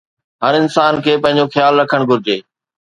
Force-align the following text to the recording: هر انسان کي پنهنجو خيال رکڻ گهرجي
هر 0.43 0.53
انسان 0.61 0.93
کي 1.03 1.13
پنهنجو 1.23 1.53
خيال 1.53 1.73
رکڻ 1.81 1.99
گهرجي 2.09 2.37